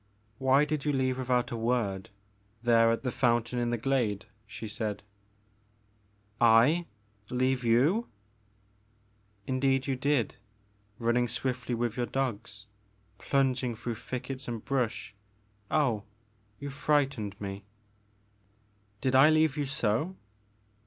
[0.39, 2.09] Why did you leave me without a word,
[2.63, 5.03] there at the fountain in the glade?'' she said."
[6.65, 6.87] I
[7.29, 8.07] leave you!"
[9.03, 9.13] '*
[9.45, 10.37] Indeed you did,
[10.97, 12.47] running swifUy with your dog,
[13.19, 15.13] plunging through thickets and brush,—
[15.69, 16.01] oh—
[16.59, 17.63] ^you frightened me.
[17.67, 18.99] 70 Tlie Maker of Moons.
[19.01, 20.15] Did I leave you so